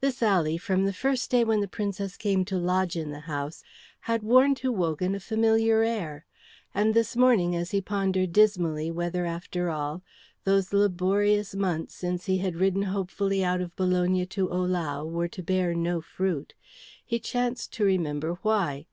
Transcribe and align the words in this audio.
This 0.00 0.20
alley, 0.20 0.58
from 0.58 0.84
the 0.84 0.92
first 0.92 1.30
day 1.30 1.44
when 1.44 1.60
the 1.60 1.68
Princess 1.68 2.16
came 2.16 2.44
to 2.46 2.58
lodge 2.58 2.96
in 2.96 3.12
the 3.12 3.20
house, 3.20 3.62
had 4.00 4.24
worn 4.24 4.56
to 4.56 4.72
Wogan 4.72 5.14
a 5.14 5.20
familiar 5.20 5.84
air; 5.84 6.26
and 6.74 6.92
this 6.92 7.14
morning, 7.16 7.54
as 7.54 7.70
he 7.70 7.80
pondered 7.80 8.32
dismally 8.32 8.90
whether, 8.90 9.24
after 9.24 9.70
all, 9.70 10.02
those 10.42 10.72
laborious 10.72 11.54
months 11.54 11.94
since 11.94 12.26
he 12.26 12.38
had 12.38 12.56
ridden 12.56 12.82
hopefully 12.82 13.44
out 13.44 13.60
of 13.60 13.76
Bologna 13.76 14.26
to 14.26 14.48
Ohlau 14.48 15.04
were 15.04 15.28
to 15.28 15.40
bear 15.40 15.72
no 15.72 16.00
fruit, 16.00 16.54
he 17.04 17.20
chanced 17.20 17.72
to 17.74 17.84
remember 17.84 18.40
why. 18.42 18.86